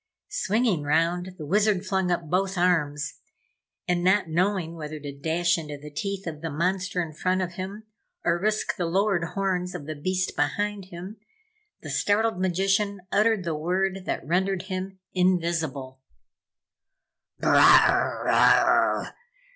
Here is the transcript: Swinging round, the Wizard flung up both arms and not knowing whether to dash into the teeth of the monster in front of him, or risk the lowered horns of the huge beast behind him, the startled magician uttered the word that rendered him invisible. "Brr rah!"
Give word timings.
Swinging 0.29 0.81
round, 0.81 1.35
the 1.37 1.45
Wizard 1.45 1.85
flung 1.85 2.09
up 2.09 2.27
both 2.27 2.57
arms 2.57 3.19
and 3.87 4.03
not 4.03 4.27
knowing 4.27 4.73
whether 4.73 4.99
to 4.99 5.11
dash 5.15 5.59
into 5.59 5.77
the 5.77 5.91
teeth 5.91 6.25
of 6.25 6.41
the 6.41 6.49
monster 6.49 7.03
in 7.03 7.13
front 7.13 7.39
of 7.39 7.51
him, 7.53 7.83
or 8.25 8.39
risk 8.41 8.75
the 8.77 8.87
lowered 8.87 9.23
horns 9.35 9.75
of 9.75 9.85
the 9.85 9.93
huge 9.93 10.03
beast 10.03 10.35
behind 10.35 10.85
him, 10.85 11.17
the 11.83 11.91
startled 11.91 12.41
magician 12.41 13.01
uttered 13.11 13.43
the 13.43 13.53
word 13.53 14.05
that 14.07 14.25
rendered 14.25 14.63
him 14.63 14.97
invisible. 15.13 15.99
"Brr 17.39 17.51
rah!" 17.53 19.11